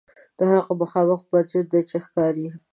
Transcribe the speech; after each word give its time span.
دا 0.37 0.45
هغه 0.55 0.73
مخامخ 0.81 1.21
مسجد 1.31 1.65
دی 1.71 1.81
چې 1.89 1.97
ښکاري. 2.05 2.47